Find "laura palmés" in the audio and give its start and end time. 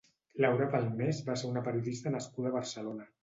0.45-1.19